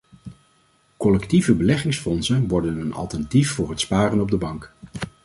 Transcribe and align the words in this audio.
Collectieve 0.97 1.55
beleggingsfondsen 1.55 2.47
werden 2.51 2.79
een 2.79 2.93
alternatief 2.93 3.51
voor 3.51 3.69
het 3.69 3.79
sparen 3.79 4.21
op 4.21 4.29
de 4.31 4.37
bank. 4.37 4.73